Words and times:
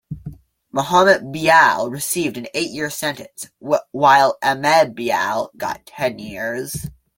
Muhammad 0.71 1.31
Bilal 1.31 1.91
received 1.91 2.35
an 2.35 2.47
eight-year 2.55 2.89
sentence, 2.89 3.51
while 3.59 4.35
Ahmed 4.41 4.95
Bilal 4.95 5.51
got 5.55 5.85
ten 5.85 6.17
years. 6.17 6.87